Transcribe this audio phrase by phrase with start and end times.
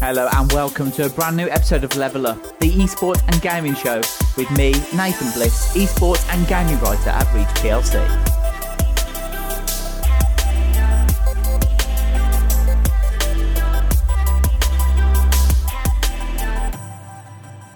[0.00, 3.74] Hello and welcome to a brand new episode of Level Up, the esports and gaming
[3.74, 4.02] show
[4.36, 7.94] with me, Nathan Bliss, esports and gaming writer at Reach PLC.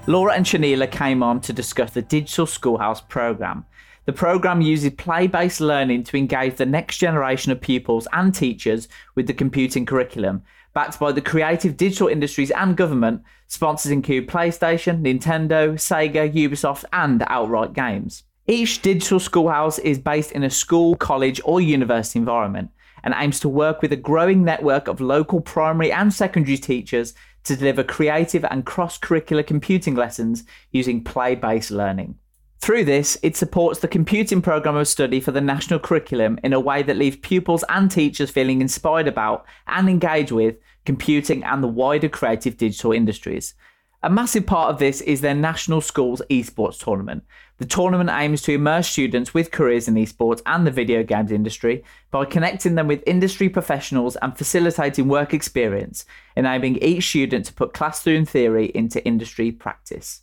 [0.06, 3.64] Laura and Shahneila came on to discuss the Digital Schoolhouse programme.
[4.06, 8.89] The programme uses play based learning to engage the next generation of pupils and teachers
[9.14, 10.42] with the computing curriculum
[10.78, 13.20] backed by the creative digital industries and government.
[13.48, 18.22] Sponsors include PlayStation, Nintendo, Sega, Ubisoft, and Outright Games.
[18.47, 22.70] Each digital schoolhouse is based in a school, college, or university environment
[23.03, 27.56] and aims to work with a growing network of local primary and secondary teachers to
[27.56, 32.14] deliver creative and cross curricular computing lessons using play based learning.
[32.61, 36.61] Through this, it supports the computing program of study for the national curriculum in a
[36.61, 41.69] way that leaves pupils and teachers feeling inspired about and engaged with computing and the
[41.69, 43.55] wider creative digital industries.
[44.03, 47.25] A massive part of this is their National Schools Esports Tournament.
[47.59, 51.83] The tournament aims to immerse students with careers in esports and the video games industry
[52.12, 56.05] by connecting them with industry professionals and facilitating work experience,
[56.37, 60.22] enabling each student to put classroom theory into industry practice.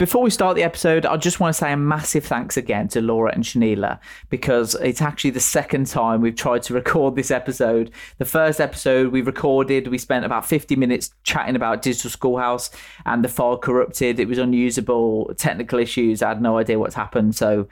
[0.00, 3.02] Before we start the episode, I just want to say a massive thanks again to
[3.02, 3.98] Laura and Shahneila
[4.30, 7.90] because it's actually the second time we've tried to record this episode.
[8.16, 12.70] The first episode we recorded, we spent about 50 minutes chatting about Digital Schoolhouse
[13.04, 14.18] and the file corrupted.
[14.18, 16.22] It was unusable, technical issues.
[16.22, 17.36] I had no idea what's happened.
[17.36, 17.68] So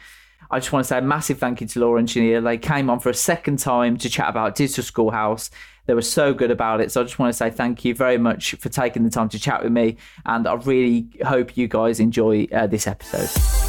[0.50, 2.44] I just want to say a massive thank you to Laura and Shahneila.
[2.44, 5.50] They came on for a second time to chat about Digital Schoolhouse
[5.88, 6.92] they were so good about it.
[6.92, 9.38] So I just want to say thank you very much for taking the time to
[9.38, 9.96] chat with me.
[10.26, 13.67] And I really hope you guys enjoy uh, this episode.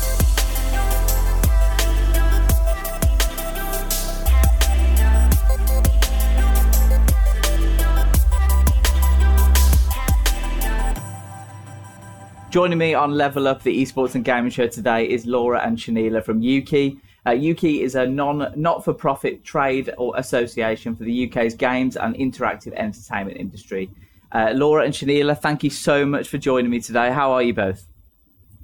[12.49, 16.23] Joining me on Level Up, the esports and gaming show today, is Laura and Shahneila
[16.23, 16.99] from Ukie.
[17.27, 21.95] Uh, Ukie is a non not for profit trade or association for the UK's games
[21.95, 23.87] and interactive entertainment industry.
[24.31, 27.11] Uh, Laura and Shahneila, thank you so much for joining me today.
[27.11, 27.85] How are you both?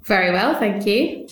[0.02, 1.28] Very well, thank you.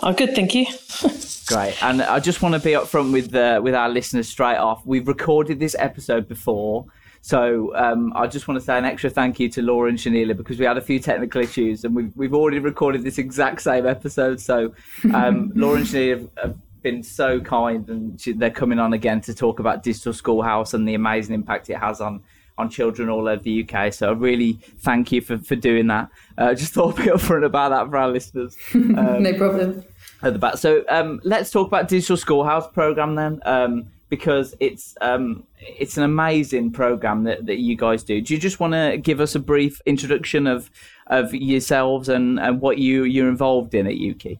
[0.00, 0.66] Oh, good, thank you.
[1.46, 4.86] Great, and I just want to be upfront with uh, with our listeners straight off.
[4.86, 6.86] We've recorded this episode before,
[7.24, 10.36] so um, I just want to say an extra thank you to Laura and Shahneila
[10.36, 13.86] because we had a few technical issues and we've, we've already recorded this exact same
[13.86, 14.38] episode.
[14.42, 14.74] So
[15.14, 19.32] um, Laura and Shahneila have, have, been so kind and they're coming on again to
[19.32, 22.22] talk about Digital Schoolhouse and the amazing impact it has on
[22.58, 23.90] on children all over the UK.
[23.90, 26.10] So I really thank you for, for doing that.
[26.36, 28.54] Uh, just thought I'd be upfront about that for our listeners.
[28.74, 29.82] Um, no problem.
[30.22, 30.58] At the back.
[30.58, 33.40] So um, let's talk about Digital Schoolhouse program then.
[33.46, 38.20] Um, because it's um, it's an amazing program that, that you guys do.
[38.20, 40.70] Do you just want to give us a brief introduction of
[41.08, 44.38] of yourselves and, and what you you're involved in at Ukie?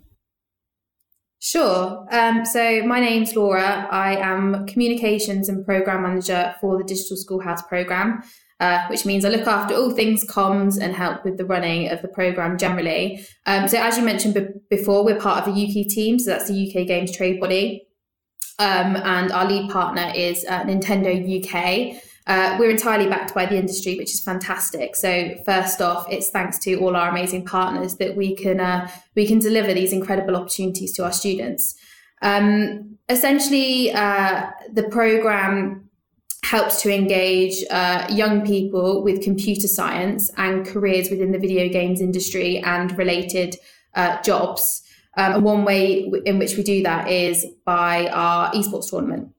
[1.40, 2.06] Sure.
[2.12, 3.88] Um, so my name's Laura.
[3.90, 8.22] I am communications and program manager for the Digital Schoolhouse program.
[8.60, 12.00] Uh, which means I look after all things comms and help with the running of
[12.02, 13.26] the program generally.
[13.46, 16.48] Um, so, as you mentioned b- before, we're part of the Ukie team, so that's
[16.48, 17.88] the UK Games Trade Body.
[18.58, 22.00] Um, and our lead partner is uh, Nintendo UK.
[22.26, 24.96] Uh, we're entirely backed by the industry, which is fantastic.
[24.96, 29.26] So first off, it's thanks to all our amazing partners that we can uh, we
[29.26, 31.74] can deliver these incredible opportunities to our students.
[32.22, 35.90] Um, essentially, uh, the program
[36.44, 42.00] helps to engage uh, young people with computer science and careers within the video games
[42.00, 43.56] industry and related
[43.94, 44.82] uh, jobs.
[45.16, 49.34] Um, and one way in which we do that is by our esports tournament.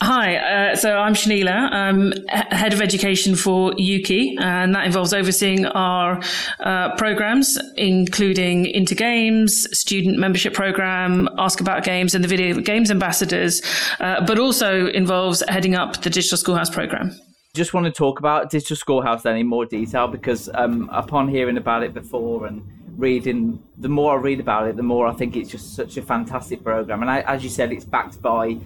[0.00, 1.70] Hi, uh, so I'm Shahneila.
[1.70, 6.20] I'm head of education for Ukie, and that involves overseeing our
[6.58, 13.62] uh, programs, including Intergames, student membership program, Ask About Games, and the Video Games Ambassadors,
[14.00, 17.16] uh, but also involves heading up the Digital Schoolhouse program.
[17.54, 21.58] Just want to talk about Digital Schoolhouse then in more detail because um, upon hearing
[21.58, 25.36] about it before and reading, the more I read about it, the more I think
[25.36, 27.02] it's just such a fantastic program.
[27.02, 28.58] And I, as you said, it's backed by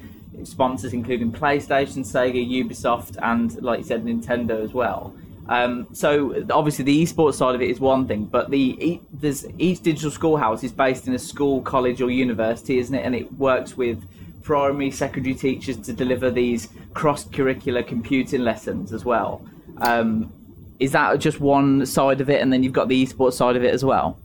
[0.45, 5.15] sponsors including PlayStation, Sega, Ubisoft, and like you said, Nintendo as well.
[5.49, 9.81] Um, so obviously the esports side of it is one thing, but the there's each
[9.81, 13.05] digital schoolhouse is based in a school, college, or university, isn't it?
[13.05, 14.05] And it works with
[14.43, 19.45] primary, secondary teachers to deliver these cross-curricular computing lessons as well.
[19.79, 20.33] Um,
[20.81, 23.65] is that just one side of it, and then you've got the esports side of
[23.65, 24.19] it as well?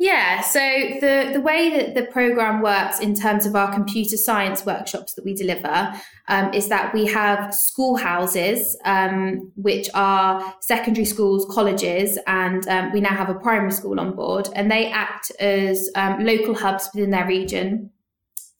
[0.00, 4.64] Yeah, so the, the way that the program works in terms of our computer science
[4.64, 5.92] workshops that we deliver
[6.28, 13.00] um, is that we have schoolhouses, um, which are secondary schools, colleges, and um, we
[13.00, 17.10] now have a primary school on board, and they act as um, local hubs within
[17.10, 17.90] their region.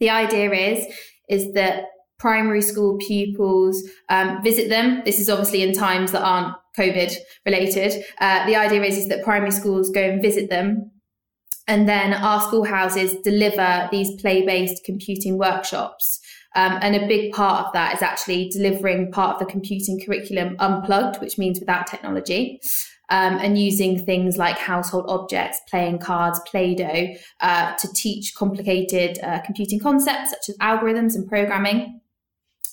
[0.01, 0.93] The idea is
[1.29, 1.85] is that
[2.19, 5.03] primary school pupils um, visit them.
[5.05, 7.15] This is obviously in times that aren't COVID
[7.47, 8.05] related.
[8.21, 10.91] Uh, the idea is, is that primary schools go and visit them
[11.69, 16.19] and then our schoolhouses deliver these play based computing workshops.
[16.57, 20.57] Um, and a big part of that is actually delivering part of the computing curriculum
[20.59, 22.59] unplugged, which means without technology.
[23.11, 29.19] Um, and using things like household objects, playing cards, Play Doh uh, to teach complicated
[29.23, 32.01] uh, computing concepts such as algorithms and programming.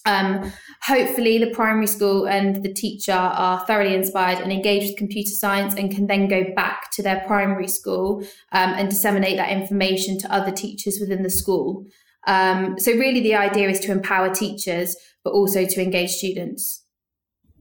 [0.06, 0.52] Um,
[0.84, 5.74] hopefully, the primary school and the teacher are thoroughly inspired and engaged with computer science
[5.75, 8.22] and can then go back to their primary school
[8.52, 11.86] um, and disseminate that information to other teachers within the school.
[12.28, 16.84] Um, so, really, the idea is to empower teachers, but also to engage students.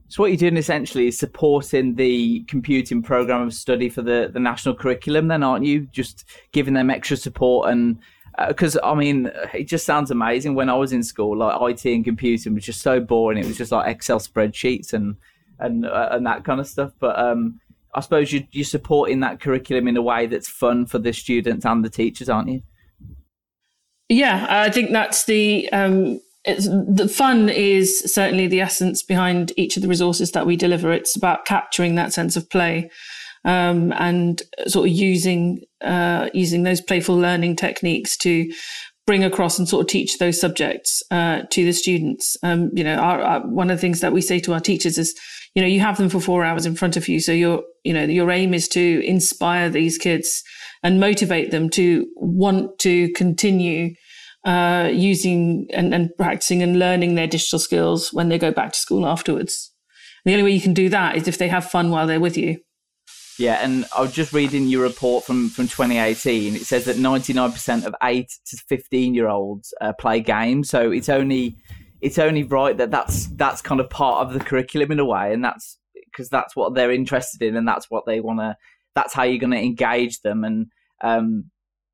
[0.07, 4.39] So, what you're doing essentially is supporting the computing program of study for the, the
[4.39, 5.87] national curriculum, then, aren't you?
[5.87, 7.99] Just giving them extra support and
[8.47, 10.55] because uh, I mean, it just sounds amazing.
[10.55, 13.37] When I was in school, like IT and computing was just so boring.
[13.37, 15.15] It was just like Excel spreadsheets and
[15.59, 16.91] and uh, and that kind of stuff.
[16.99, 17.59] But um,
[17.93, 21.65] I suppose you, you're supporting that curriculum in a way that's fun for the students
[21.65, 22.61] and the teachers, aren't you?
[24.09, 29.81] Yeah, I think that's the um, the fun is certainly the essence behind each of
[29.81, 30.91] the resources that we deliver.
[30.91, 32.91] It's about capturing that sense of play
[33.45, 38.51] um, and sort of using uh, using those playful learning techniques to
[39.05, 42.35] bring across and sort of teach those subjects uh, to the students.
[42.41, 44.97] Um, you know, our, our, one of the things that we say to our teachers
[44.97, 45.13] is,
[45.53, 47.93] you know, you have them for four hours in front of you, so your you
[47.93, 50.43] know your aim is to inspire these kids
[50.83, 53.93] and motivate them to want to continue
[54.45, 58.77] uh, using and, and, practicing and learning their digital skills when they go back to
[58.77, 59.71] school afterwards.
[60.23, 62.19] And the only way you can do that is if they have fun while they're
[62.19, 62.59] with you.
[63.37, 66.55] Yeah, and I was just reading your report from, from 2018.
[66.55, 70.69] It says that 99% of 8 to 15 year olds uh, play games.
[70.69, 71.57] So it's only
[72.01, 75.33] it's only right that that's that's kind of part of the curriculum in a way,
[75.33, 78.55] and that's because that's what they're interested in, and that's what they want to.
[78.93, 80.67] That's how you're going to engage them, and
[81.03, 81.45] um,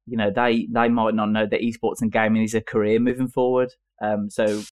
[0.06, 3.30] you know they they might not know that esports and gaming is a career moving
[3.30, 3.74] forward.
[4.02, 4.64] Um, so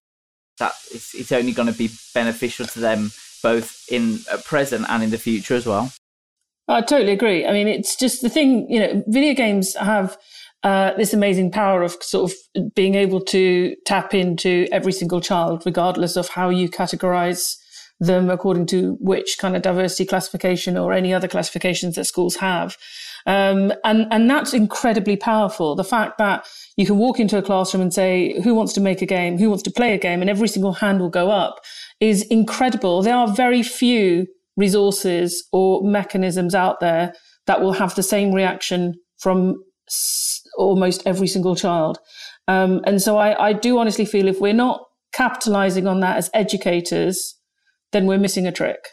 [0.58, 3.10] that it's, it's only going to be beneficial to them
[3.42, 5.90] both in at present and in the future as well.
[6.70, 7.44] I totally agree.
[7.44, 10.16] I mean, it's just the thing, you know, video games have
[10.62, 15.62] uh, this amazing power of sort of being able to tap into every single child,
[15.66, 17.56] regardless of how you categorize
[17.98, 22.76] them according to which kind of diversity classification or any other classifications that schools have.
[23.26, 25.74] Um, and, and that's incredibly powerful.
[25.74, 26.46] The fact that
[26.76, 29.38] you can walk into a classroom and say, who wants to make a game?
[29.38, 30.20] Who wants to play a game?
[30.20, 31.60] And every single hand will go up
[31.98, 33.02] is incredible.
[33.02, 37.12] There are very few resources or mechanisms out there
[37.46, 39.62] that will have the same reaction from
[40.56, 41.98] almost every single child.
[42.48, 44.82] Um, and so I, I do honestly feel if we're not
[45.12, 47.36] capitalizing on that as educators,
[47.92, 48.88] then we're missing a trick.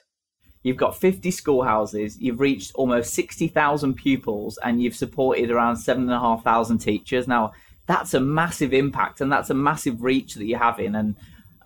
[0.64, 7.28] You've got 50 schoolhouses, you've reached almost 60,000 pupils, and you've supported around 7,500 teachers.
[7.28, 7.54] Now,
[7.86, 10.94] that's a massive impact and that's a massive reach that you're having.
[10.94, 11.16] And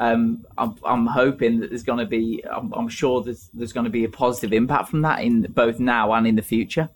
[0.02, 3.84] um, I'm, I'm, hoping that there's going to be, I'm, I'm, sure there's, there's going
[3.84, 6.90] to be a positive impact from that in both now and in the future.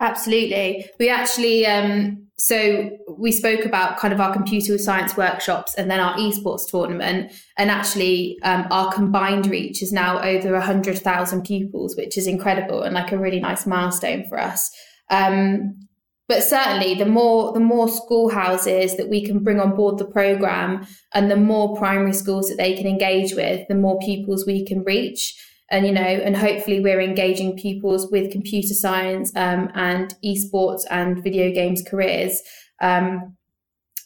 [0.00, 0.86] Absolutely.
[0.98, 6.00] We actually, um, so we spoke about kind of our computer science workshops and then
[6.00, 7.32] our esports tournament.
[7.58, 12.94] And actually, um, our combined reach is now over 100,000 pupils, which is incredible and
[12.94, 14.70] like a really nice milestone for us.
[15.10, 15.85] Um,
[16.28, 20.86] but certainly the more the more schoolhouses that we can bring on board the program
[21.14, 24.82] and the more primary schools that they can engage with the more pupils we can
[24.82, 25.34] reach.
[25.70, 31.22] And you know and hopefully we're engaging pupils with computer science um, and esports and
[31.22, 32.40] video games careers
[32.80, 33.36] um,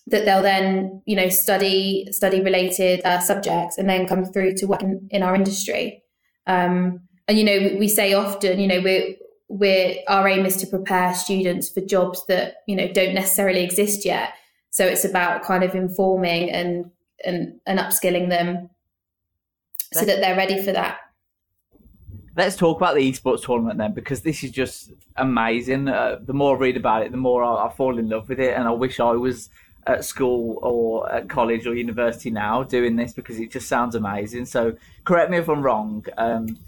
[0.06, 4.66] that they'll then you know study study related uh, subjects and then come through to
[4.66, 6.02] work in, in our industry.
[6.46, 9.14] Um, and you know we, we say often you know we're
[9.50, 14.04] we're our aim is to prepare students for jobs that you know don't necessarily exist
[14.04, 14.33] yet
[14.71, 16.90] so it's about kind of informing and
[17.25, 18.71] and, and upskilling them
[19.92, 21.00] so that they're ready for that
[22.37, 25.88] let's talk about the esports tournament then, because this is just amazing.
[25.88, 28.40] Uh, the more I read about it, the more I, I, fall in love with
[28.40, 29.50] it, and I wish I was
[29.87, 34.47] at school or at college or university now doing this because it just sounds amazing.
[34.47, 36.04] So, correct me if I'm wrong.
[36.19, 36.59] Um,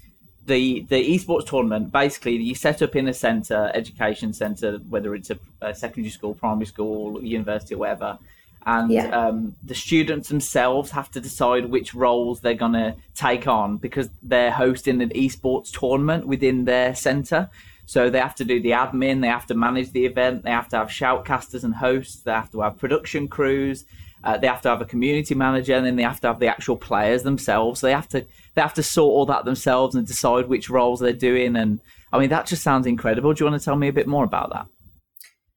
[0.45, 5.29] the the esports tournament basically you set up in a center, education center, whether it's
[5.29, 8.17] a, a secondary school, primary school, university, or whatever
[8.65, 9.07] and yeah.
[9.09, 14.09] um, the students themselves have to decide which roles they're going to take on because
[14.21, 17.49] they're hosting an esports tournament within their center.
[17.85, 20.69] So they have to do the admin, they have to manage the event, they have
[20.69, 23.83] to have shoutcasters and hosts, they have to have production crews,
[24.23, 26.47] uh, they have to have a community manager, and then they have to have the
[26.47, 27.81] actual players themselves.
[27.81, 30.99] So they have to they have to sort all that themselves and decide which roles
[30.99, 31.55] they're doing.
[31.55, 31.79] And
[32.11, 33.33] I mean, that just sounds incredible.
[33.33, 34.67] Do you want to tell me a bit more about that?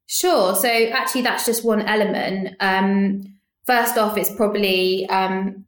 [0.07, 0.55] Sure.
[0.55, 2.57] So actually, that's just one element.
[2.61, 3.23] Um,
[3.67, 5.67] first off, it's probably um,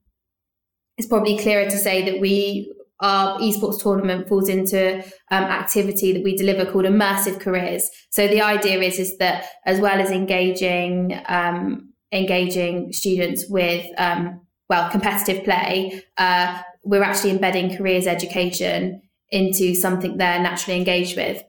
[0.96, 4.96] it's probably clearer to say that we our esports tournament falls into
[5.30, 7.88] um, activity that we deliver called immersive careers.
[8.10, 14.40] So the idea is is that as well as engaging um, engaging students with um,
[14.68, 21.42] well competitive play, uh, we're actually embedding careers education into something they're naturally engaged with.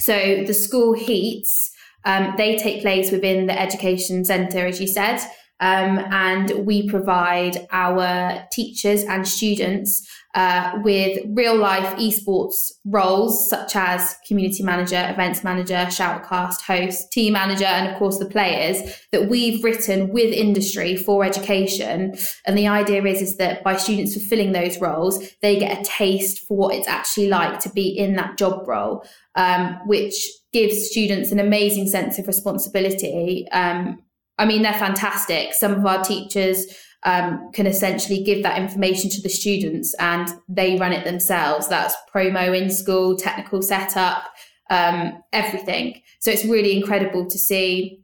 [0.00, 1.72] So the school heats
[2.04, 5.20] um, they take place within the education centre, as you said,
[5.60, 13.74] um, and we provide our teachers and students uh, with real life esports roles such
[13.74, 18.78] as community manager, events manager, shoutcast host, team manager, and of course the players
[19.10, 22.14] that we've written with industry for education.
[22.46, 26.46] And the idea is, is that by students fulfilling those roles, they get a taste
[26.46, 30.14] for what it's actually like to be in that job role, um, which
[30.52, 34.02] gives students an amazing sense of responsibility um,
[34.38, 35.52] I mean, they're fantastic.
[35.52, 36.66] Some of our teachers
[37.04, 41.68] um, can essentially give that information to the students and they run it themselves.
[41.68, 44.24] That's promo in school, technical setup,
[44.70, 46.02] um, everything.
[46.20, 48.00] So it's really incredible to see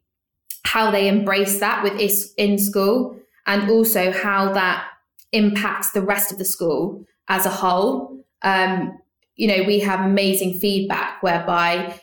[0.64, 4.86] how they embrace that with is in school and also how that
[5.32, 8.24] impacts the rest of the school as a whole.
[8.42, 8.98] Um,
[9.36, 12.00] you know, we have amazing feedback whereby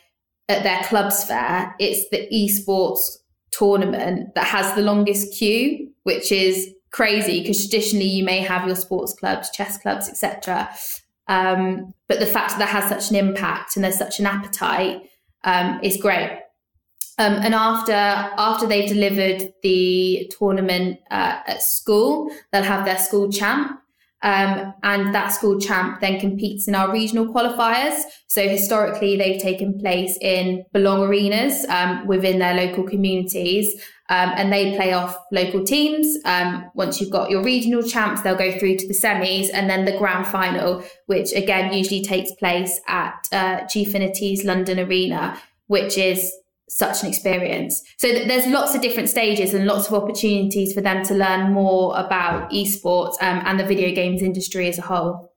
[0.50, 3.17] at their clubs fair, it's the esports
[3.51, 8.75] tournament that has the longest queue, which is crazy because traditionally you may have your
[8.75, 10.70] sports clubs, chess clubs, etc.
[11.27, 15.03] Um, but the fact that that has such an impact and there's such an appetite
[15.43, 16.39] um, is great.
[17.17, 23.31] Um, and after after they've delivered the tournament uh, at school, they'll have their school
[23.31, 23.79] champ,
[24.24, 28.01] um, and that school champ then competes in our regional qualifiers.
[28.28, 33.82] So historically, they've taken place in belong arenas um, within their local communities.
[34.10, 36.18] Um, and they play off local teams.
[36.25, 39.86] Um, once you've got your regional champs, they'll go through to the semis and then
[39.86, 46.30] the grand final, which again usually takes place at uh, Gfinity's London Arena, which is
[46.72, 47.84] such an experience.
[47.98, 51.51] So th- there's lots of different stages and lots of opportunities for them to learn
[51.51, 55.34] more about esports um, and the video games industry as a whole.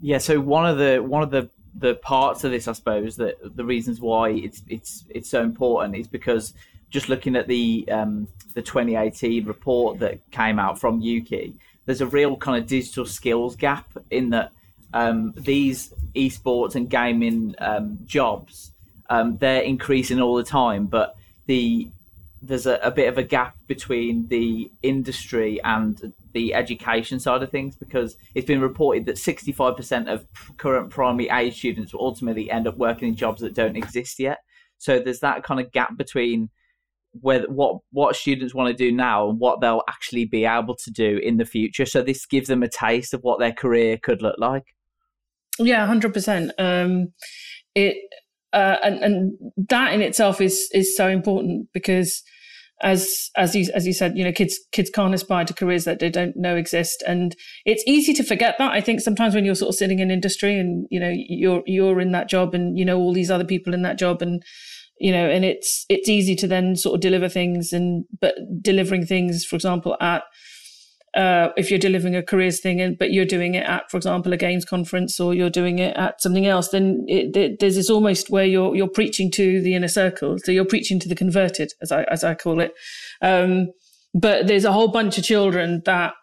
[0.00, 0.18] Yeah.
[0.18, 3.64] So one of the one of the the parts of this, I suppose, that the
[3.64, 6.54] reasons why it's it's it's so important is because
[6.90, 11.54] just looking at the um, the 2018 report that came out from Ukie,
[11.86, 14.50] there's a real kind of digital skills gap in that
[14.92, 18.72] um, these esports and gaming um, jobs
[19.10, 21.88] um, they're increasing all the time, but the
[22.46, 27.50] there's a, a, bit of a gap between the industry and the education side of
[27.50, 30.26] things because it's been reported that 65% of
[30.58, 34.40] current primary age students will ultimately end up working in jobs that don't exist yet.
[34.76, 36.50] So there's that kind of gap between
[37.20, 40.90] whether what what students want to do now and what they'll actually be able to
[40.90, 41.86] do in the future.
[41.86, 44.74] So this gives them a taste of what their career could look like.
[45.58, 46.52] Yeah, hundred um, percent.
[47.76, 47.96] It
[48.54, 49.32] uh, and, and
[49.68, 52.22] that in itself is is so important because
[52.82, 55.98] as as you as you said, you know, kids kids can't aspire to careers that
[55.98, 57.34] they don't know exist, and
[57.64, 58.72] it's easy to forget that.
[58.72, 62.00] I think sometimes when you're sort of sitting in industry and you know you're you're
[62.00, 64.42] in that job and you know all these other people in that job and
[64.98, 69.06] you know and it's it's easy to then sort of deliver things and but delivering
[69.06, 70.22] things, for example, at
[71.14, 74.32] uh, if you're delivering a careers thing, and but you're doing it at, for example,
[74.32, 77.90] a games conference or you're doing it at something else, then it, it, there's this
[77.90, 80.36] almost where you're you're preaching to the inner circle.
[80.42, 82.72] So you're preaching to the converted, as I as I call it.
[83.22, 83.68] Um,
[84.12, 86.14] but there's a whole bunch of children that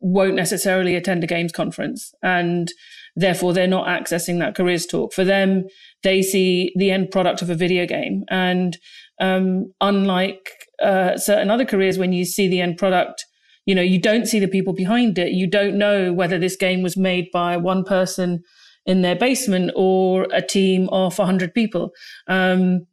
[0.00, 2.70] won't necessarily attend a games conference, and
[3.16, 5.12] therefore they're not accessing that careers talk.
[5.12, 5.64] For them,
[6.04, 8.78] they see the end product of a video game, and
[9.20, 10.48] um, unlike
[10.80, 13.24] uh, certain other careers, when you see the end product
[13.66, 16.82] you know you don't see the people behind it you don't know whether this game
[16.82, 18.42] was made by one person
[18.86, 21.92] in their basement or a team of 100 people.
[22.26, 22.86] Um,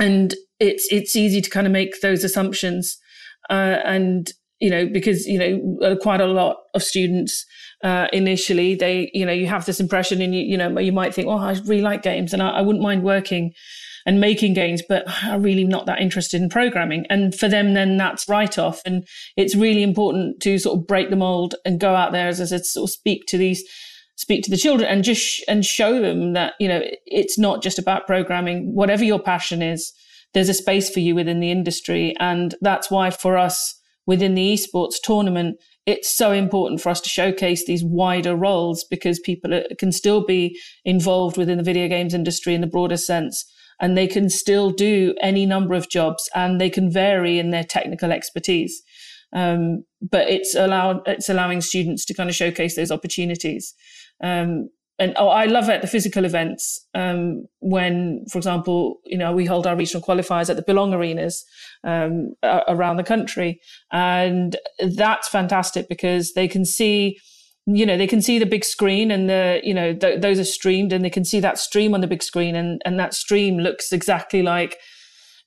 [0.00, 2.98] and it's it's easy to kind of make those assumptions,
[3.50, 7.44] uh, and you know because you know uh, quite a lot of students
[7.84, 11.14] uh, initially they you know you have this impression and you you know you might
[11.14, 13.52] think oh I really like games and I, I wouldn't mind working
[14.06, 17.06] and making games, but I'm really not that interested in programming.
[17.08, 18.80] And for them, then that's write off.
[18.84, 19.06] And
[19.36, 22.44] it's really important to sort of break the mold and go out there, as I
[22.44, 23.62] said, sort of speak to these,
[24.16, 27.62] speak to the children and just, sh- and show them that, you know, it's not
[27.62, 28.74] just about programming.
[28.74, 29.92] Whatever your passion is,
[30.34, 32.14] there's a space for you within the industry.
[32.18, 37.08] And that's why for us within the esports tournament, it's so important for us to
[37.08, 42.54] showcase these wider roles because people can still be involved within the video games industry
[42.54, 43.44] in the broader sense
[43.82, 47.64] and they can still do any number of jobs and they can vary in their
[47.64, 48.80] technical expertise.
[49.34, 53.74] Um, but it's allowed it's allowing students to kind of showcase those opportunities.
[54.22, 59.32] Um, and oh, I love at the physical events um, when, for example, you know
[59.32, 61.44] we hold our regional qualifiers at the Belong arenas
[61.82, 63.58] um, around the country,
[63.90, 67.18] and that's fantastic because they can see
[67.66, 70.44] you know they can see the big screen and the you know th- those are
[70.44, 73.58] streamed and they can see that stream on the big screen and and that stream
[73.58, 74.78] looks exactly like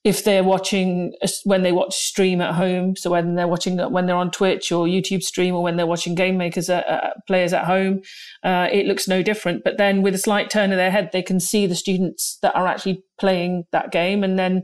[0.05, 1.13] if they're watching
[1.45, 2.95] when they watch stream at home.
[2.95, 6.13] So when they're watching when they're on twitch or youtube stream or when they're watching
[6.13, 8.01] game makers uh, uh, players at home
[8.43, 9.63] uh, it looks no different.
[9.63, 12.55] But then with a slight turn of their head they can see the students that
[12.55, 14.63] are actually playing that game and then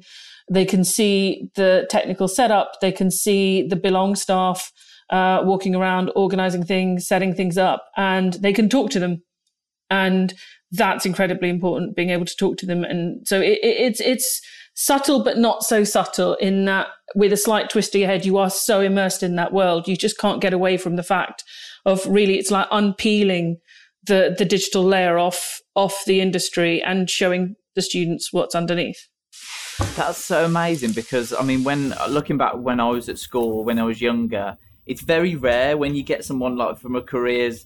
[0.49, 2.73] they can see the technical setup.
[2.79, 4.71] They can see the belong staff
[5.11, 9.21] uh, walking around, organizing things, setting things up, and they can talk to them.
[9.89, 10.33] And
[10.71, 12.83] that's incredibly important, being able to talk to them.
[12.83, 14.41] And so it, it, it's, it's
[14.73, 18.37] subtle, but not so subtle in that with a slight twist to your head, you
[18.37, 19.87] are so immersed in that world.
[19.87, 21.43] You just can't get away from the fact
[21.85, 23.57] of really, it's like unpeeling
[24.07, 29.07] the, the digital layer off, off the industry and showing the students what's underneath.
[29.95, 33.79] That's so amazing because I mean, when looking back when I was at school, when
[33.79, 34.57] I was younger,
[34.91, 37.65] it's very rare when you get someone like from a careers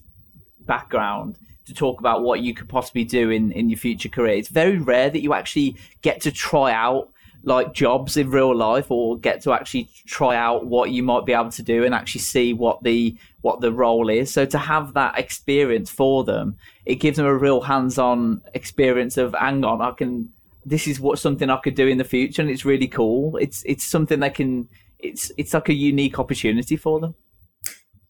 [0.60, 1.36] background
[1.66, 4.36] to talk about what you could possibly do in, in your future career.
[4.36, 7.10] It's very rare that you actually get to try out
[7.42, 11.32] like jobs in real life or get to actually try out what you might be
[11.32, 14.32] able to do and actually see what the what the role is.
[14.32, 19.34] So to have that experience for them, it gives them a real hands-on experience of
[19.36, 20.32] hang on, I can
[20.64, 23.36] this is what something I could do in the future and it's really cool.
[23.36, 27.14] It's it's something they can it's it's like a unique opportunity for them.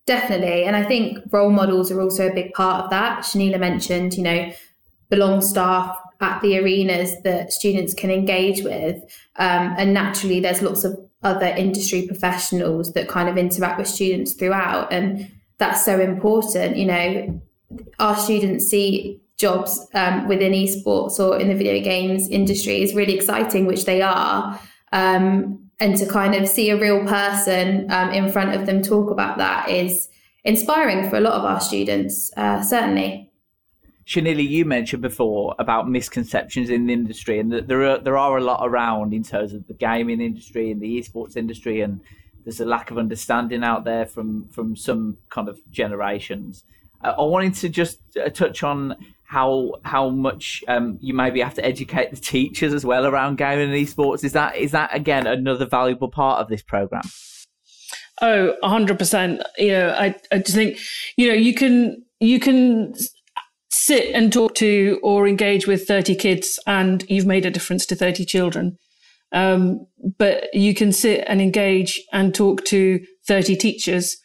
[0.06, 0.64] Definitely.
[0.64, 3.24] And I think role models are also a big part of that.
[3.24, 4.52] Shahneila mentioned, you know,
[5.10, 8.96] belong staff at the arenas that students can engage with.
[9.36, 14.32] Um, and naturally, there's lots of other industry professionals that kind of interact with students
[14.32, 14.92] throughout.
[14.92, 16.76] And that's so important.
[16.76, 17.42] You know,
[17.98, 23.14] our students see jobs um, within esports or in the video games industry is really
[23.14, 24.58] exciting, which they are.
[24.92, 29.10] Um, and to kind of see a real person um, in front of them talk
[29.10, 30.08] about that is
[30.44, 33.30] inspiring for a lot of our students, uh, certainly.
[34.06, 38.38] Shahneila, you mentioned before about misconceptions in the industry, and that there are there are
[38.38, 42.00] a lot around in terms of the gaming industry and the esports industry, and
[42.44, 46.62] there's a lack of understanding out there from from some kind of generations.
[47.02, 48.94] Uh, I wanted to just uh, touch on
[49.26, 53.72] how how much um, you maybe have to educate the teachers as well around gaming
[53.72, 54.24] and esports.
[54.24, 57.02] Is that is that again another valuable part of this program?
[58.22, 59.42] Oh, hundred percent.
[59.58, 60.78] You know, I I just think
[61.16, 62.94] you know you can you can
[63.70, 67.94] sit and talk to or engage with 30 kids and you've made a difference to
[67.94, 68.78] 30 children.
[69.32, 69.86] Um,
[70.18, 74.16] but you can sit and engage and talk to 30 teachers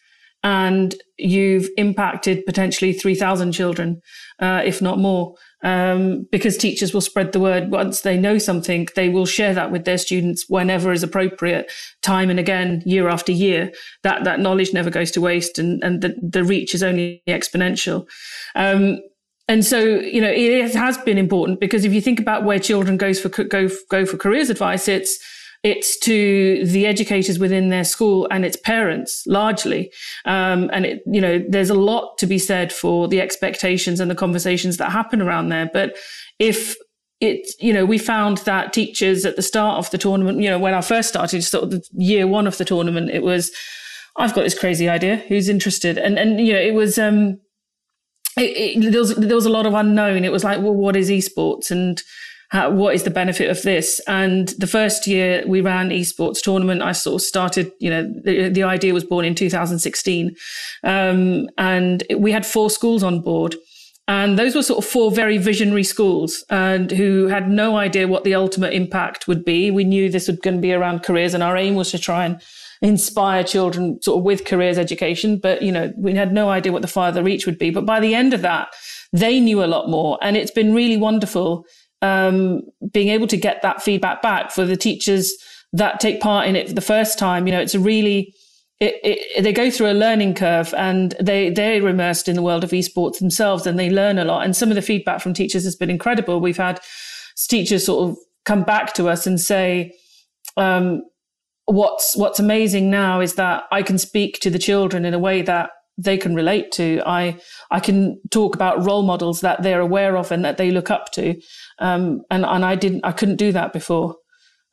[0.44, 4.02] and you've impacted potentially 3,000 children,
[4.40, 5.36] uh, if not more.
[5.64, 9.72] Um, because teachers will spread the word once they know something, they will share that
[9.72, 13.72] with their students whenever is appropriate, time and again, year after year.
[14.02, 18.08] That that knowledge never goes to waste, and and the, the reach is only exponential.
[18.56, 19.02] Um,
[19.48, 22.98] and so, you know, it has been important because if you think about where children
[22.98, 25.20] goes for go go for careers advice, it's
[25.64, 29.92] it's to the educators within their school and its parents largely.
[30.26, 34.10] Um, and it, you know, there's a lot to be said for the expectations and
[34.10, 35.70] the conversations that happen around there.
[35.72, 35.98] But
[36.40, 36.76] if
[37.20, 40.58] it, you know, we found that teachers at the start of the tournament, you know,
[40.58, 43.52] when I first started, sort of the year one of the tournament, it was,
[44.18, 45.18] I've got this crazy idea.
[45.28, 45.98] Who's interested?
[45.98, 47.40] And and you know, it was um,
[48.38, 50.26] it, it, there was there was a lot of unknown.
[50.26, 51.72] It was like, well, what is esports?
[51.72, 52.02] And
[52.52, 54.02] how, what is the benefit of this?
[54.08, 58.50] And the first year we ran esports tournament, I sort of started, you know, the,
[58.50, 60.36] the idea was born in 2016.
[60.84, 63.56] Um, and we had four schools on board.
[64.10, 68.26] And those were sort of four very visionary schools and who had no idea what
[68.26, 69.72] the ultimate impact would be.
[69.72, 72.26] We knew this was going to be around careers and our aim was to try
[72.26, 72.42] and
[72.82, 75.38] inspire children sort of with careers education.
[75.38, 77.70] But, you know, we had no idea what the farther reach would be.
[77.70, 78.74] But by the end of that,
[79.14, 80.18] they knew a lot more.
[80.22, 81.66] And it's been really wonderful
[82.02, 82.62] um,
[82.92, 85.34] being able to get that feedback back for the teachers
[85.74, 87.48] that take part in it for the first time.
[87.48, 88.34] You know, it's a really,
[88.80, 92.64] it, it, they go through a learning curve and they they're immersed in the world
[92.64, 94.44] of esports themselves and they learn a lot.
[94.44, 96.42] And some of the feedback from teachers has been incredible.
[96.42, 96.82] We've had
[97.48, 99.94] teachers sort of come back to us and say,
[100.58, 101.04] um,
[101.66, 105.42] what's what's amazing now is that I can speak to the children in a way
[105.44, 105.70] that
[106.04, 107.02] they can relate to.
[107.06, 110.90] I I can talk about role models that they're aware of and that they look
[110.90, 111.36] up to,
[111.80, 114.16] um, and and I didn't I couldn't do that before.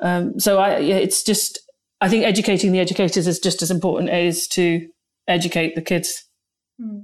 [0.00, 1.58] Um, so I it's just
[2.00, 4.86] I think educating the educators is just as important as to
[5.26, 6.24] educate the kids.
[6.80, 7.00] Hmm.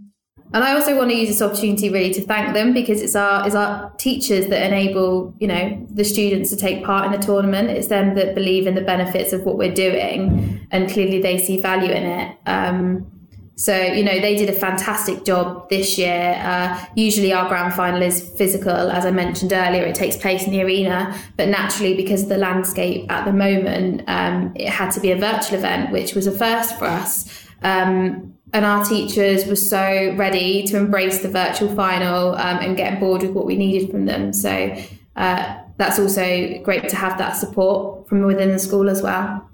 [0.53, 3.45] And I also want to use this opportunity really to thank them because it's our
[3.47, 7.71] it's our teachers that enable you know the students to take part in the tournament.
[7.71, 11.61] It's them that believe in the benefits of what we're doing, and clearly they see
[11.61, 12.39] value in it.
[12.47, 13.14] Um,
[13.57, 16.35] so you know they did a fantastic job this year.
[16.39, 19.85] Uh, usually our grand final is physical, as I mentioned earlier.
[19.85, 24.03] It takes place in the arena, but naturally because of the landscape at the moment,
[24.09, 27.47] um, it had to be a virtual event, which was a first for us.
[27.63, 32.95] Um, and our teachers were so ready to embrace the virtual final um, and get
[32.95, 34.33] on board with what we needed from them.
[34.33, 34.77] So
[35.17, 39.49] uh, that's also great to have that support from within the school as well.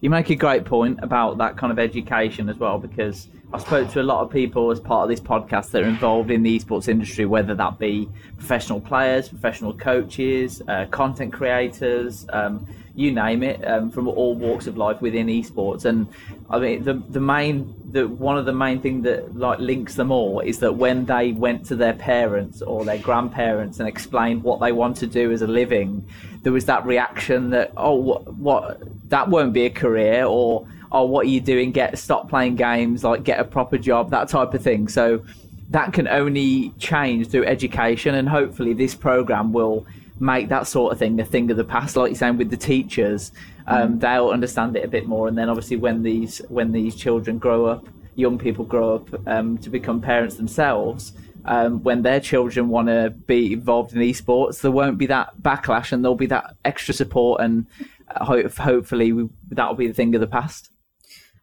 [0.00, 3.90] You make a great point about that kind of education as well, because I spoke
[3.90, 6.56] to a lot of people as part of this podcast that are involved in the
[6.56, 12.64] esports industry, whether that be professional players, professional coaches, uh, content creators, um,
[12.98, 15.84] you name it, um, from all walks of life within esports.
[15.84, 16.08] And
[16.50, 20.10] I mean, the the main, the one of the main thing that like links them
[20.10, 24.58] all is that when they went to their parents or their grandparents and explained what
[24.58, 26.04] they want to do as a living,
[26.42, 28.80] there was that reaction that oh, what, what
[29.10, 31.70] that won't be a career or oh, what are you doing?
[31.70, 34.88] Get stop playing games, like get a proper job, that type of thing.
[34.88, 35.22] So
[35.70, 39.86] that can only change through education, and hopefully this program will
[40.20, 41.96] make that sort of thing a thing of the past.
[41.96, 43.32] Like you're saying with the teachers,
[43.66, 44.00] um, mm.
[44.00, 47.66] they'll understand it a bit more, and then obviously when these when these children grow
[47.66, 51.12] up, young people grow up um, to become parents themselves.
[51.44, 55.92] Um, when their children want to be involved in esports, there won't be that backlash,
[55.92, 57.66] and there'll be that extra support, and
[58.08, 60.70] uh, ho- hopefully that'll be the thing of the past.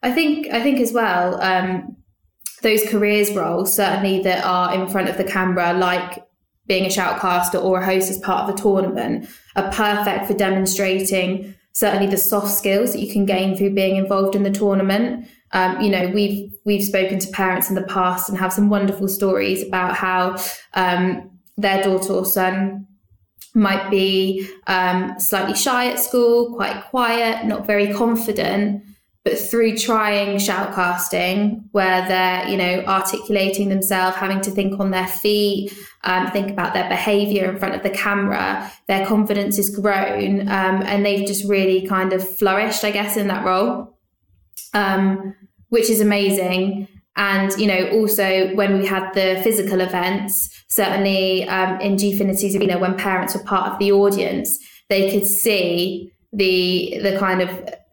[0.02, 1.40] I think I think as well.
[1.40, 1.96] Um,
[2.62, 6.25] those careers roles certainly that are in front of the camera, like
[6.66, 11.54] being a shoutcaster or a host as part of a tournament are perfect for demonstrating
[11.72, 15.28] certainly the soft skills that you can gain through being involved in the tournament.
[15.52, 19.08] Um, you know, we've we've spoken to parents in the past and have some wonderful
[19.08, 20.36] stories about how
[20.74, 22.86] um, their daughter or son
[23.54, 28.82] might be um, slightly shy at school, quite quiet, not very confident,
[29.26, 35.08] but through trying shoutcasting where they're you know articulating themselves having to think on their
[35.08, 40.42] feet um, think about their behavior in front of the camera their confidence has grown
[40.42, 43.98] um, and they've just really kind of flourished i guess in that role.
[44.72, 45.34] Um,
[45.68, 46.86] which is amazing.
[47.16, 52.78] And you know also when we had the physical events certainly um, in gfinity's arena
[52.78, 54.58] when parents were part of the audience
[54.90, 57.48] they could see the the kind of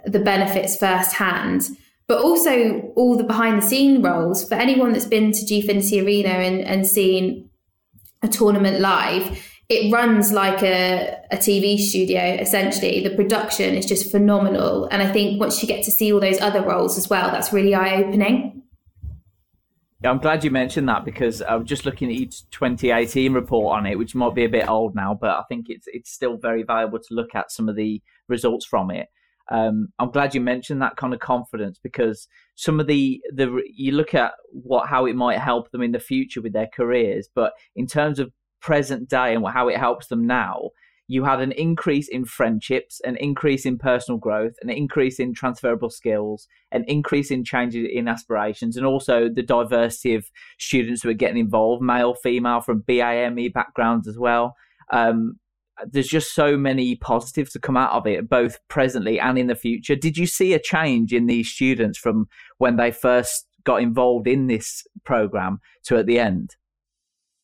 [0.06, 1.70] the benefits firsthand,
[2.08, 6.30] but also all the behind the scene roles for anyone that's been to Gfinity Arena
[6.30, 7.50] and, and seen
[8.22, 9.50] a tournament live.
[9.70, 13.02] It runs like a, a TV studio, essentially.
[13.02, 14.86] The production is just phenomenal.
[14.92, 17.54] And I think once you get to see all those other roles as well, that's
[17.54, 18.64] really eye opening.
[20.06, 23.86] I'm glad you mentioned that because I was just looking at each 2018 report on
[23.86, 26.64] it, which might be a bit old now, but I think it's it's still very
[26.64, 29.08] valuable to look at some of the results from it.
[29.52, 33.92] Um, I'm glad you mentioned that kind of confidence because some of the the you
[33.92, 37.54] look at what how it might help them in the future with their careers, but
[37.76, 40.70] in terms of present day and how it helps them now,
[41.08, 45.90] you had an increase in friendships, an increase in personal growth, an increase in transferable
[45.90, 51.14] skills, an increase in changes in aspirations, and also the diversity of students who are
[51.14, 54.56] getting involved, male, female, from BAME backgrounds as well.
[54.92, 55.40] Um,
[55.88, 59.56] there's just so many positives to come out of it, both presently and in the
[59.56, 59.96] future.
[59.96, 64.48] Did you see a change in these students from when they first got involved in
[64.48, 66.56] this program to at the end?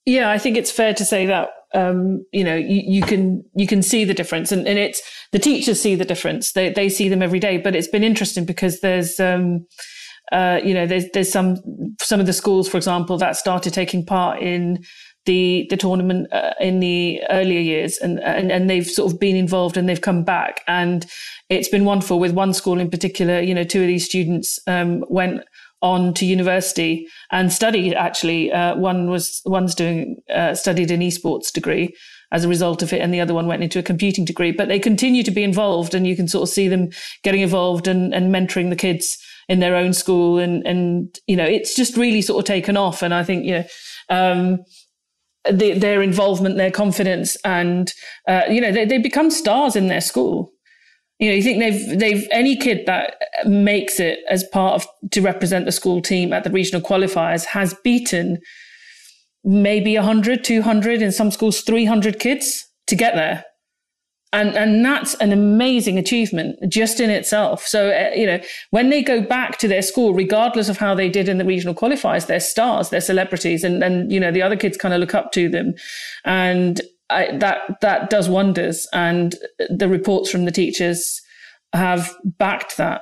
[0.05, 3.67] Yeah, I think it's fair to say that um, you know you, you, can you
[3.67, 6.53] can see the difference, and, and it's the teachers see the difference.
[6.53, 7.57] They they see them every day.
[7.57, 9.67] But it's been interesting because there's um,
[10.31, 11.57] uh, you know there's there's some
[11.99, 14.83] some of the schools, for example, that started taking part in
[15.25, 19.35] the the tournament uh, in the earlier years, and, and and they've sort of been
[19.35, 21.05] involved and they've come back, and
[21.49, 22.19] it's been wonderful.
[22.19, 25.41] With one school in particular, you know, two of these students um, went
[25.81, 27.93] on to university and studied.
[27.93, 31.95] Actually, uh, one was one's doing uh, studied an esports degree
[32.31, 34.51] as a result of it, and the other one went into a computing degree.
[34.51, 36.89] But they continue to be involved, and you can sort of see them
[37.23, 39.17] getting involved and, and mentoring the kids
[39.49, 43.01] in their own school, and and you know, it's just really sort of taken off.
[43.01, 43.65] And I think you know.
[44.09, 44.59] Um,
[45.49, 47.93] the, their involvement, their confidence, and
[48.27, 50.51] uh, you know they, they become stars in their school.
[51.19, 55.21] You know, you think they've they've any kid that makes it as part of to
[55.21, 58.39] represent the school team at the regional qualifiers has beaten
[59.43, 63.43] maybe 100, 200, in some schools 300 kids to get there.
[64.31, 67.65] And, and that's an amazing achievement just in itself.
[67.65, 68.39] So, uh, you know,
[68.69, 71.73] when they go back to their school, regardless of how they did in the regional
[71.73, 75.15] qualifiers, they're stars, they're celebrities, and, and you know, the other kids kind of look
[75.15, 75.73] up to them.
[76.25, 78.87] And I, that, that does wonders.
[78.93, 79.33] And
[79.67, 81.21] the reports from the teachers
[81.73, 83.01] have backed that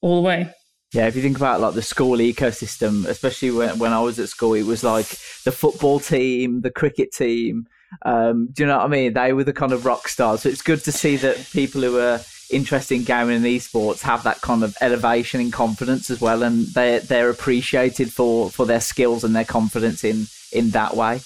[0.00, 0.50] all the way.
[0.92, 4.28] Yeah, if you think about like the school ecosystem, especially when, when I was at
[4.28, 5.06] school, it was like
[5.44, 7.66] the football team, the cricket team.
[8.02, 9.12] Um, do you know what I mean?
[9.12, 10.42] They were the kind of rock stars.
[10.42, 14.22] So it's good to see that people who are interested in gaming and esports have
[14.24, 18.80] that kind of elevation in confidence as well, and they they're appreciated for for their
[18.80, 21.20] skills and their confidence in in that way.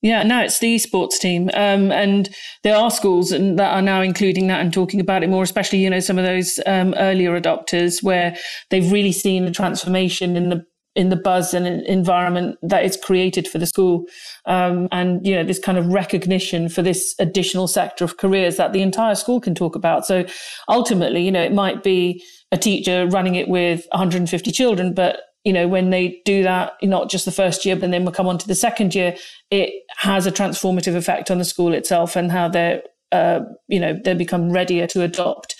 [0.00, 1.50] Yeah, no, it's the esports team.
[1.54, 2.28] Um, and
[2.62, 5.90] there are schools that are now including that and talking about it more, especially, you
[5.90, 8.36] know, some of those um, earlier adopters where
[8.70, 10.64] they've really seen a transformation in the
[10.98, 14.04] in the buzz and environment that is created for the school.
[14.46, 18.72] Um, and, you know, this kind of recognition for this additional sector of careers that
[18.72, 20.06] the entire school can talk about.
[20.06, 20.26] So
[20.68, 25.52] ultimately, you know, it might be a teacher running it with 150 children, but you
[25.52, 28.36] know, when they do that, not just the first year, but then we'll come on
[28.38, 29.14] to the second year,
[29.52, 32.82] it has a transformative effect on the school itself and how they're,
[33.12, 35.54] uh, you know, they become readier to adopt,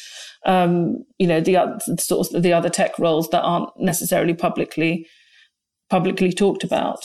[0.46, 5.06] um, you know, the sort of the other tech roles that aren't necessarily publicly
[5.90, 7.04] publicly talked about.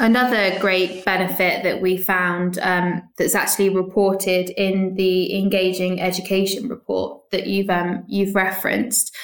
[0.00, 7.28] Another great benefit that we found um, that's actually reported in the engaging education report
[7.32, 9.14] that you've um, you've referenced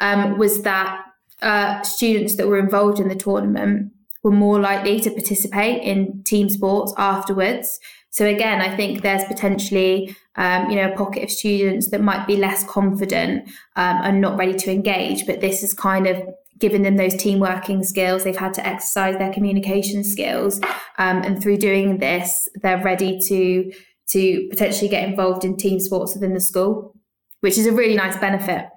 [0.00, 1.04] um, was that
[1.40, 3.92] uh, students that were involved in the tournament
[4.24, 7.78] were more likely to participate in team sports afterwards.
[8.10, 12.26] So again, I think there's potentially, um, you know, a pocket of students that might
[12.26, 15.26] be less confident um, and not ready to engage.
[15.26, 16.22] But this is kind of
[16.64, 18.24] given them those team working skills.
[18.24, 20.62] They've had to exercise their communication skills,
[20.96, 23.70] um, and through doing this, they're ready to
[24.08, 26.94] to potentially get involved in team sports within the school,
[27.40, 28.68] which is a really nice benefit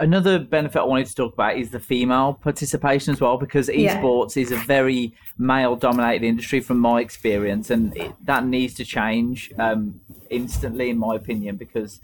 [0.00, 4.36] another benefit I wanted to talk about is the female participation as well, because esports
[4.36, 4.42] yeah.
[4.42, 9.52] is a very male dominated industry from my experience, and it, that needs to change
[9.58, 12.00] um, instantly, in my opinion, because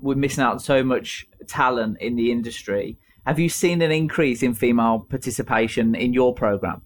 [0.00, 2.98] we're missing out so much talent in the industry.
[3.28, 6.80] Have you seen an increase in female participation in your program?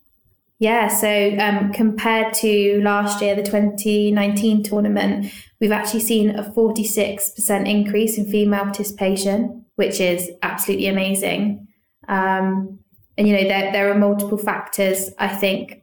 [0.59, 7.69] Yeah, so um, compared to last year, the 2019 tournament, we've actually seen a 46%
[7.69, 11.67] increase in female participation which is absolutely amazing.
[12.09, 12.79] Um,
[13.17, 15.83] and you know there there are multiple factors I think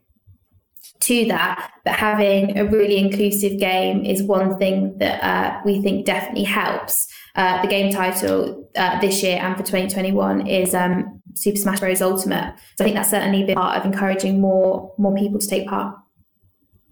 [1.02, 6.06] to that, but having a really inclusive game is one thing that uh, we think
[6.06, 7.09] definitely helps.
[7.40, 12.02] Uh, the game title uh, this year and for 2021 is um, Super Smash Bros.
[12.02, 12.54] Ultimate.
[12.78, 15.96] So I think that's certainly been part of encouraging more more people to take part.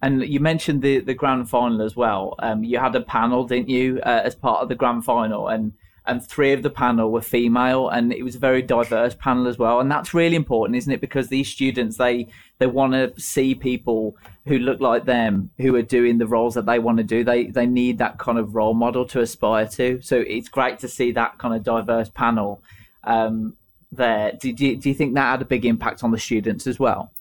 [0.02, 2.36] And you mentioned the the grand final as well.
[2.40, 5.74] Um, you had a panel, didn't you, uh, as part of the grand final, and
[6.08, 9.58] and three of the panel were female and it was a very diverse panel as
[9.58, 9.80] well.
[9.80, 11.02] And that's really important isn't it?
[11.02, 12.28] Because these students they
[12.60, 14.16] they want to see people
[14.46, 17.24] who look like them who are doing the roles that they want to do.
[17.24, 20.02] They they need that kind of role model to aspire to.
[20.02, 22.62] So it's great to see that kind of diverse panel
[23.04, 23.56] um,
[23.92, 24.32] there.
[24.40, 27.12] Do, do, do you think that had a big impact on the students as well?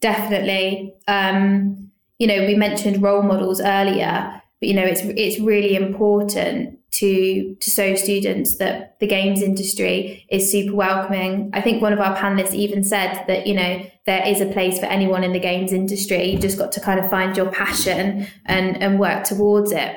[0.00, 0.94] Definitely.
[1.08, 6.78] Um, you know we mentioned role models earlier but you know it's it's really important
[6.94, 11.50] to to show students that the games industry is super welcoming.
[11.52, 14.78] I think one of our panelists even said that you know there is a place
[14.78, 16.30] for anyone in the games industry.
[16.30, 19.96] You've just got to kind of find your passion and and work towards it.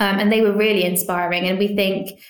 [0.00, 2.20] Um, and they were really inspiring, and we think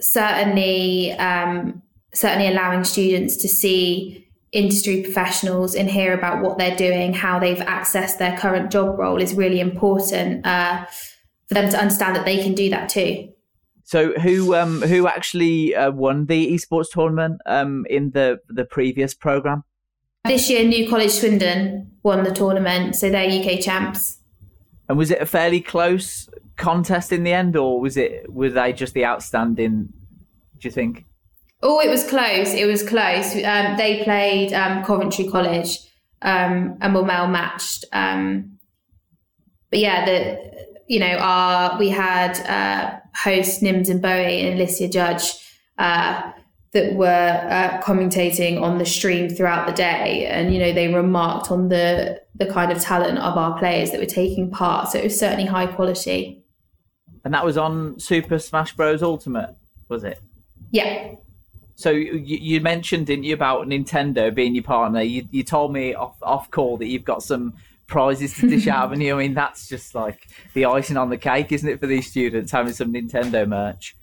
[0.00, 7.12] certainly um, certainly allowing students to see industry professionals and hear about what they're doing,
[7.12, 10.44] how they've accessed their current job role is really important.
[10.44, 10.86] Uh,
[11.48, 13.28] for them to understand that they can do that too.
[13.84, 19.14] So who um who actually uh, won the esports tournament um in the the previous
[19.14, 19.62] program?
[20.26, 24.18] This year, New College Swindon won the tournament, so they're UK champs.
[24.88, 28.72] And was it a fairly close contest in the end, or was it were they
[28.72, 29.92] just the outstanding?
[30.58, 31.04] Do you think?
[31.62, 32.54] Oh, it was close.
[32.54, 33.34] It was close.
[33.36, 35.78] Um, they played um, Coventry College
[36.22, 37.84] um, and were well matched.
[37.92, 38.58] Um,
[39.70, 44.88] but yeah, the you know our we had uh, hosts Nims and Bowie and Alicia
[44.88, 45.32] Judge
[45.78, 46.32] uh,
[46.72, 51.50] that were uh, commentating on the stream throughout the day, and you know they remarked
[51.50, 54.88] on the the kind of talent of our players that were taking part.
[54.88, 56.44] So it was certainly high quality.
[57.24, 59.02] And that was on Super Smash Bros.
[59.02, 59.56] Ultimate,
[59.88, 60.20] was it?
[60.70, 61.14] Yeah.
[61.74, 65.02] So you, you mentioned, didn't you, about Nintendo being your partner?
[65.02, 67.54] You, you told me off off call that you've got some
[67.86, 69.14] prizes to dish out, you?
[69.16, 72.52] I mean, that's just like the icing on the cake, isn't it, for these students
[72.52, 73.96] having some Nintendo merch?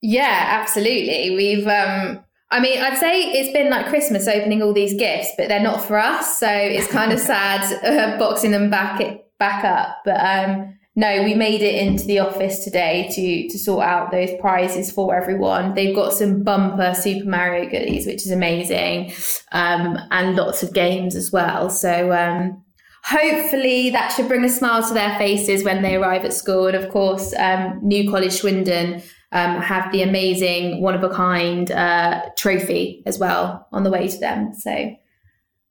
[0.00, 1.34] Yeah, absolutely.
[1.34, 5.48] We've, um, I mean, I'd say it's been like Christmas opening all these gifts, but
[5.48, 9.00] they're not for us, so it's kind of sad uh, boxing them back
[9.38, 9.98] back up.
[10.04, 14.30] But um, no, we made it into the office today to to sort out those
[14.40, 15.74] prizes for everyone.
[15.74, 19.12] They've got some bumper Super Mario goodies, which is amazing,
[19.52, 21.68] um, and lots of games as well.
[21.70, 22.64] So um,
[23.04, 26.66] hopefully that should bring a smile to their faces when they arrive at school.
[26.66, 31.70] And of course, um, New College Swindon um, have the amazing one of a kind
[31.70, 34.52] uh, trophy as well on the way to them.
[34.54, 34.94] So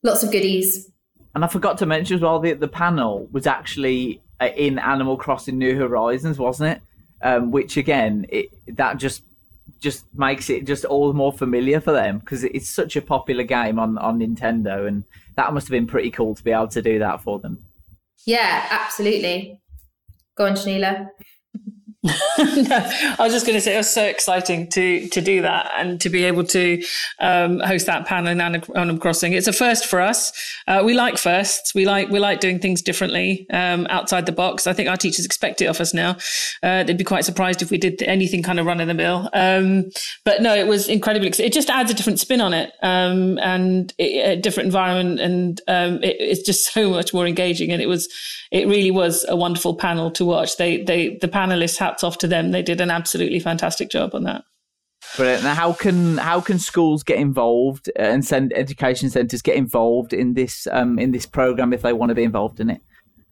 [0.03, 0.91] lots of goodies.
[1.35, 5.17] And I forgot to mention as well the the panel was actually uh, in Animal
[5.17, 6.81] Crossing New Horizons, wasn't it?
[7.21, 9.23] Um, which again, it, that just
[9.79, 13.43] just makes it just all the more familiar for them because it's such a popular
[13.43, 15.03] game on on Nintendo, and
[15.37, 17.63] that must have been pretty cool to be able to do that for them.
[18.25, 19.61] Yeah, absolutely.
[20.35, 21.07] Go on, Shahneila.
[22.07, 25.71] No, I was just going to say it was so exciting to to do that
[25.77, 26.83] and to be able to
[27.19, 29.33] um, host that panel in Animal Crossing.
[29.33, 30.33] It's a first for us.
[30.67, 31.73] Uh, we like firsts.
[31.73, 34.67] We like we like doing things differently um, outside the box.
[34.67, 36.17] I think our teachers expect it of us now.
[36.63, 39.29] Uh, they'd be quite surprised if we did anything kind of run of the mill.
[39.33, 39.85] Um,
[40.23, 41.29] but no, it was incredibly.
[41.29, 45.61] It just adds a different spin on it um, and it, a different environment, and
[45.67, 47.71] um, it, it's just so much more engaging.
[47.71, 48.07] And it was
[48.51, 50.57] it really was a wonderful panel to watch.
[50.57, 52.51] They they the panelists hats off to them.
[52.51, 54.43] They did an absolutely fantastic job on that.
[55.15, 55.43] Brilliant.
[55.43, 60.33] Now, how can how can schools get involved and send education centres get involved in
[60.33, 62.81] this um, in this program if they want to be involved in it?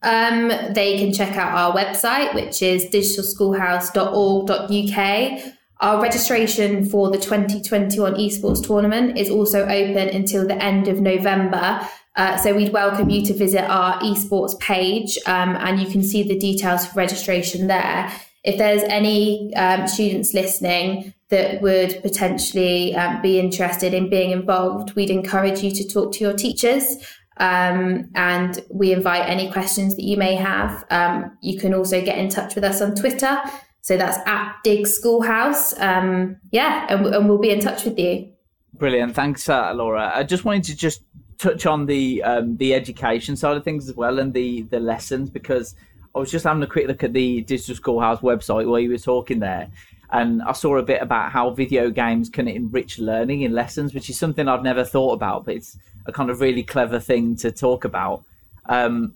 [0.01, 5.54] Um, they can check out our website, which is digitalschoolhouse.org.uk.
[5.82, 11.86] Our registration for the 2021 esports tournament is also open until the end of November.
[12.15, 16.23] Uh, so we'd welcome you to visit our esports page um, and you can see
[16.23, 18.10] the details for registration there.
[18.45, 24.95] If there's any um, students listening that would potentially um, be interested in being involved,
[24.95, 26.97] we'd encourage you to talk to your teachers.
[27.38, 30.86] Um, and we invite any questions that you may have.
[30.89, 33.38] Um, you can also get in touch with us on Twitter.
[33.81, 35.77] So that's at Dig Schoolhouse.
[35.79, 38.31] Um, yeah, and, and, we'll be in touch with you.
[38.73, 39.15] Brilliant.
[39.15, 40.12] Thanks, uh, Laura.
[40.15, 41.01] I just wanted to just
[41.38, 45.29] touch on the um, the education side of things as well and the the lessons
[45.29, 45.75] because
[46.15, 48.97] I was just having a quick look at the Digital Schoolhouse website while you were
[48.97, 49.69] talking there,
[50.12, 54.10] and I saw a bit about how video games can enrich learning in lessons, which
[54.10, 57.51] is something I've never thought about, but it's a kind of really clever thing to
[57.51, 58.23] talk about.
[58.67, 59.13] Um,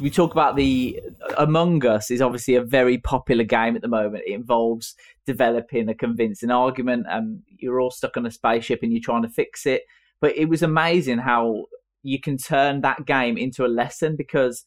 [0.00, 1.00] we talk about the
[1.38, 4.24] Among Us is obviously a very popular game at the moment.
[4.26, 9.00] It involves developing a convincing argument, and you're all stuck on a spaceship and you're
[9.00, 9.82] trying to fix it
[10.20, 11.66] but it was amazing how
[12.02, 14.64] you can turn that game into a lesson because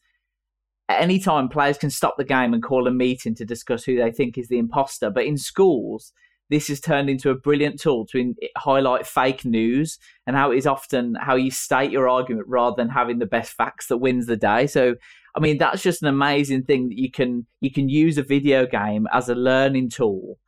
[1.00, 4.10] any time players can stop the game and call a meeting to discuss who they
[4.10, 5.10] think is the imposter.
[5.10, 6.12] But in schools,
[6.50, 10.58] this has turned into a brilliant tool to in, highlight fake news and how it
[10.58, 14.26] is often how you state your argument rather than having the best facts that wins
[14.26, 14.66] the day.
[14.66, 14.94] So,
[15.34, 18.66] I mean, that's just an amazing thing that you can you can use a video
[18.66, 20.38] game as a learning tool.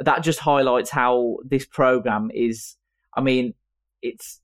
[0.00, 2.76] That just highlights how this program is.
[3.16, 3.54] I mean,
[4.02, 4.40] it's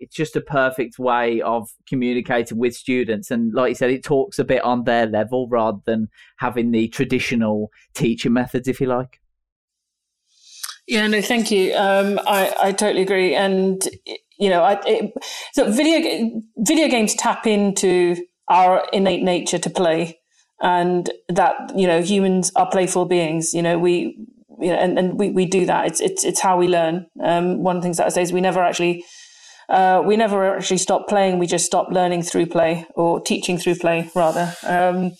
[0.00, 4.38] it's just a perfect way of communicating with students and like you said it talks
[4.38, 9.20] a bit on their level rather than having the traditional teaching methods if you like
[10.88, 13.86] yeah no thank you um, I, I totally agree and
[14.38, 15.12] you know I, it,
[15.52, 18.16] so video video games tap into
[18.48, 20.18] our innate nature to play
[20.62, 24.16] and that you know humans are playful beings you know we
[24.58, 25.86] you know, and, and we, we do that.
[25.86, 27.06] It's, it's, it's how we learn.
[27.22, 29.04] Um, one of the things that I say is we never actually
[29.70, 31.38] uh, we never actually stopped playing.
[31.38, 34.54] We just stopped learning through play or teaching through play, rather.
[34.64, 35.12] Um,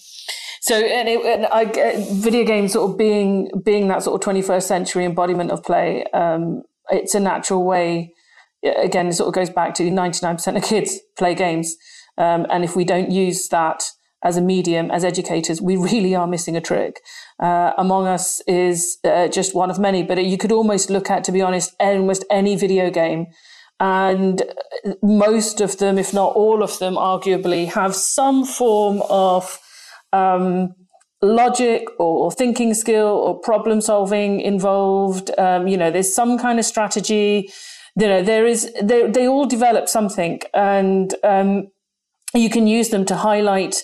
[0.60, 1.64] so, and, it, and I,
[2.12, 6.04] video games sort of being being that sort of 21st century embodiment of play.
[6.12, 8.12] Um, it's a natural way
[8.62, 11.76] again, it sort of goes back to 99% of kids play games.
[12.18, 13.84] Um, and if we don't use that
[14.22, 17.00] as a medium, as educators, we really are missing a trick.
[17.38, 21.24] Uh, Among Us is uh, just one of many, but you could almost look at,
[21.24, 23.28] to be honest, almost any video game.
[23.80, 24.42] And
[25.02, 29.58] most of them, if not all of them, arguably have some form of
[30.12, 30.74] um,
[31.22, 35.30] logic or thinking skill or problem solving involved.
[35.38, 37.50] Um, you know, there's some kind of strategy.
[37.96, 41.68] You know, there is, they, they all develop something and um,
[42.34, 43.82] you can use them to highlight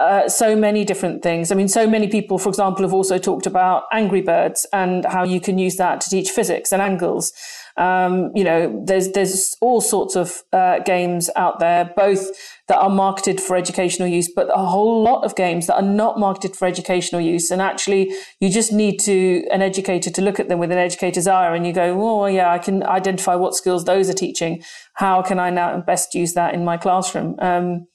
[0.00, 1.52] uh, so many different things.
[1.52, 5.24] I mean, so many people, for example, have also talked about Angry Birds and how
[5.24, 7.32] you can use that to teach physics and angles.
[7.76, 12.30] Um, you know, there's there's all sorts of uh, games out there, both
[12.68, 16.18] that are marketed for educational use, but a whole lot of games that are not
[16.18, 17.50] marketed for educational use.
[17.50, 21.26] And actually, you just need to an educator to look at them with an educator's
[21.26, 24.62] eye, and you go, oh yeah, I can identify what skills those are teaching.
[24.94, 27.36] How can I now best use that in my classroom?
[27.38, 27.86] Um,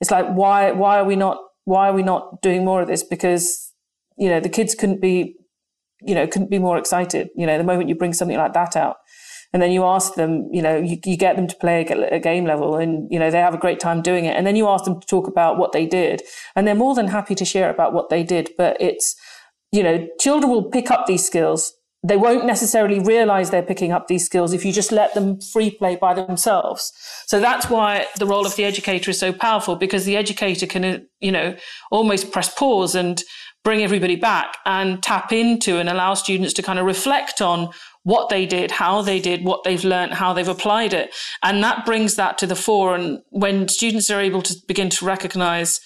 [0.00, 3.02] it's like why why are we not why are we not doing more of this?
[3.02, 3.72] Because,
[4.18, 5.36] you know, the kids couldn't be,
[6.00, 7.28] you know, couldn't be more excited.
[7.36, 8.96] You know, the moment you bring something like that out
[9.52, 12.20] and then you ask them, you know, you, you get them to play a, a
[12.20, 14.36] game level and, you know, they have a great time doing it.
[14.36, 16.22] And then you ask them to talk about what they did
[16.54, 18.50] and they're more than happy to share about what they did.
[18.56, 19.16] But it's,
[19.72, 21.72] you know, children will pick up these skills
[22.02, 25.70] they won't necessarily realize they're picking up these skills if you just let them free
[25.70, 26.92] play by themselves.
[27.26, 30.84] So that's why the role of the educator is so powerful because the educator can,
[30.84, 31.56] uh, you know,
[31.90, 33.22] almost press pause and
[33.64, 37.70] bring everybody back and tap into and allow students to kind of reflect on
[38.02, 41.14] what they did, how they did, what they've learned, how they've applied it.
[41.42, 42.94] And that brings that to the fore.
[42.94, 45.80] And when students are able to begin to recognize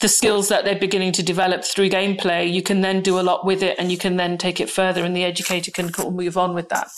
[0.00, 3.44] the skills that they're beginning to develop through gameplay, you can then do a lot
[3.44, 6.54] with it and you can then take it further and the educator can move on
[6.54, 6.88] with that.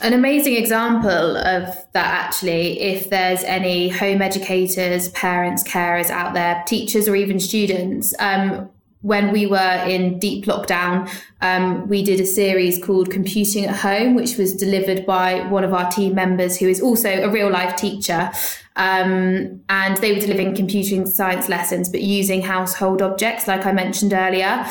[0.00, 6.64] An amazing example of that, actually, if there's any home educators, parents, carers out there,
[6.66, 8.68] teachers, or even students, um,
[9.04, 11.06] when we were in deep lockdown,
[11.42, 15.74] um, we did a series called Computing at Home, which was delivered by one of
[15.74, 18.32] our team members who is also a real life teacher.
[18.76, 24.14] Um, and they were delivering computing science lessons, but using household objects, like I mentioned
[24.14, 24.64] earlier.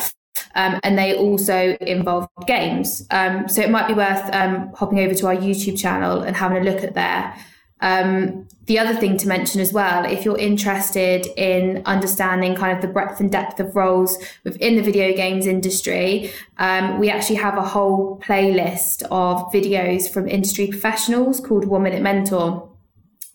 [0.56, 3.06] Um, and they also involved games.
[3.12, 6.58] Um, so it might be worth um, hopping over to our YouTube channel and having
[6.58, 7.36] a look at there.
[7.80, 12.80] Um, the other thing to mention as well, if you're interested in understanding kind of
[12.80, 17.58] the breadth and depth of roles within the video games industry, um, we actually have
[17.58, 22.70] a whole playlist of videos from industry professionals called One Minute Mentor.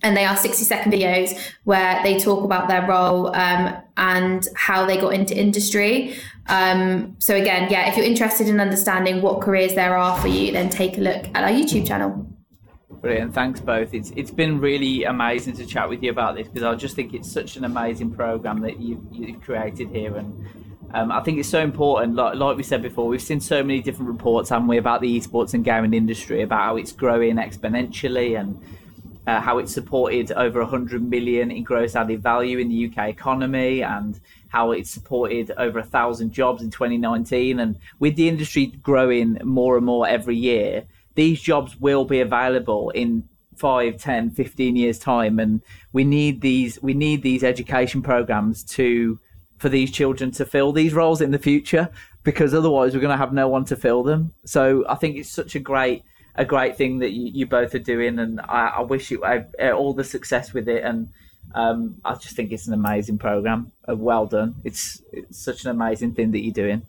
[0.02, 4.86] And they are 60 second videos where they talk about their role um, and how
[4.86, 6.16] they got into industry.
[6.48, 10.54] Um, so, again, yeah, if you're interested in understanding what careers there are for you,
[10.54, 12.26] then take a look at our YouTube channel.
[12.90, 13.34] Brilliant.
[13.34, 13.94] Thanks both.
[13.94, 17.14] It's it's been really amazing to chat with you about this because I just think
[17.14, 20.46] it's such an amazing program that you've, you've created here and
[20.94, 22.16] um, I think it's so important.
[22.16, 25.20] Like, like we said before, we've seen so many different reports, haven't we, about the
[25.20, 28.60] esports and gaming industry, about how it's growing exponentially and
[29.28, 33.84] uh, how it's supported over 100 million in gross added value in the UK economy
[33.84, 37.60] and how it's supported over a thousand jobs in 2019.
[37.60, 40.86] And with the industry growing more and more every year,
[41.20, 45.62] these jobs will be available in 5 10 15 years time and
[45.92, 49.20] we need these we need these education programs to
[49.58, 51.90] for these children to fill these roles in the future
[52.24, 54.34] because otherwise we're going to have no one to fill them.
[54.46, 56.04] So i think it's such a great
[56.36, 59.44] a great thing that you, you both are doing and i, I wish you uh,
[59.72, 61.10] all the success with it and
[61.54, 63.74] um, i just think it's an amazing program.
[63.90, 64.56] Uh, well done.
[64.64, 66.84] It's, it's such an amazing thing that you're doing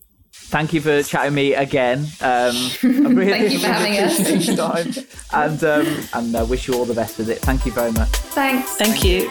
[0.49, 2.07] thank you for chatting me again.
[2.20, 4.57] Um, I'm really thank you for having us.
[4.57, 7.38] time, and um, and uh, wish you all the best with it.
[7.38, 8.11] Thank you very much.
[8.11, 8.76] Thanks.
[8.76, 9.30] Thank you.